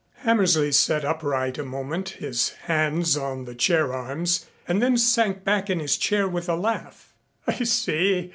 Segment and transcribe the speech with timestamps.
[0.21, 5.69] Hammersley sat upright a moment, his hands on the chair arms and then sank back
[5.69, 7.13] in his chair with a laugh.
[7.45, 8.29] "I say.